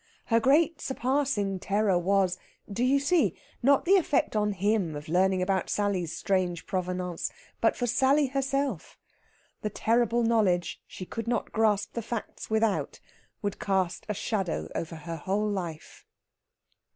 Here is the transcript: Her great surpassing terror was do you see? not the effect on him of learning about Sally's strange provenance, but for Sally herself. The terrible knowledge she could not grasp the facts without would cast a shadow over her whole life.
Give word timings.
Her 0.25 0.39
great 0.39 0.81
surpassing 0.81 1.59
terror 1.59 1.95
was 1.99 2.39
do 2.67 2.83
you 2.83 2.97
see? 2.99 3.35
not 3.61 3.85
the 3.85 3.97
effect 3.97 4.35
on 4.35 4.53
him 4.53 4.95
of 4.95 5.07
learning 5.07 5.43
about 5.43 5.69
Sally's 5.69 6.11
strange 6.17 6.65
provenance, 6.65 7.31
but 7.59 7.75
for 7.75 7.85
Sally 7.85 8.25
herself. 8.25 8.97
The 9.61 9.69
terrible 9.69 10.23
knowledge 10.23 10.81
she 10.87 11.05
could 11.05 11.27
not 11.27 11.51
grasp 11.51 11.93
the 11.93 12.01
facts 12.01 12.49
without 12.49 12.99
would 13.43 13.59
cast 13.59 14.07
a 14.09 14.15
shadow 14.15 14.69
over 14.73 14.95
her 14.95 15.17
whole 15.17 15.47
life. 15.47 16.03